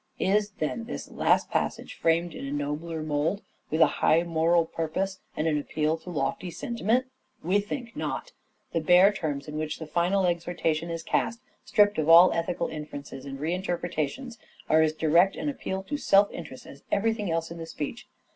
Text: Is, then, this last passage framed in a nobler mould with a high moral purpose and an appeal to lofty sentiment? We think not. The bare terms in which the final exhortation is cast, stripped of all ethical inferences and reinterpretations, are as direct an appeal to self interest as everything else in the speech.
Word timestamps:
Is, 0.17 0.49
then, 0.57 0.85
this 0.85 1.11
last 1.11 1.51
passage 1.51 1.93
framed 1.93 2.33
in 2.33 2.47
a 2.47 2.51
nobler 2.51 3.03
mould 3.03 3.43
with 3.69 3.81
a 3.81 3.85
high 4.01 4.23
moral 4.23 4.65
purpose 4.65 5.19
and 5.37 5.45
an 5.47 5.59
appeal 5.59 5.95
to 5.99 6.09
lofty 6.09 6.49
sentiment? 6.49 7.05
We 7.43 7.59
think 7.59 7.95
not. 7.95 8.31
The 8.73 8.79
bare 8.81 9.13
terms 9.13 9.47
in 9.47 9.57
which 9.59 9.77
the 9.77 9.85
final 9.85 10.25
exhortation 10.25 10.89
is 10.89 11.03
cast, 11.03 11.39
stripped 11.65 11.99
of 11.99 12.09
all 12.09 12.33
ethical 12.33 12.67
inferences 12.67 13.25
and 13.25 13.37
reinterpretations, 13.37 14.39
are 14.67 14.81
as 14.81 14.93
direct 14.93 15.35
an 15.35 15.49
appeal 15.49 15.83
to 15.83 15.97
self 15.97 16.31
interest 16.31 16.65
as 16.65 16.81
everything 16.91 17.29
else 17.29 17.51
in 17.51 17.59
the 17.59 17.67
speech. 17.67 18.07